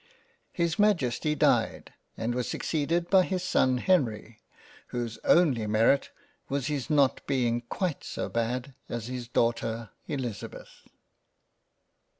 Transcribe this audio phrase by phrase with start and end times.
[0.51, 4.39] His Majesty died and was suc ceeded by his son Henry
[4.87, 6.09] whose only merit
[6.49, 10.87] was his not being quite so bad as his daughter Elizabeth.